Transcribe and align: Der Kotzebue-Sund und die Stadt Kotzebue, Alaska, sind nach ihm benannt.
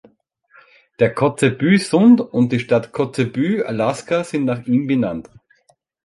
Der 0.97 1.13
Kotzebue-Sund 1.13 2.21
und 2.21 2.51
die 2.51 2.59
Stadt 2.59 2.91
Kotzebue, 2.91 3.63
Alaska, 3.63 4.23
sind 4.23 4.45
nach 4.45 4.65
ihm 4.65 4.87
benannt. 4.87 5.29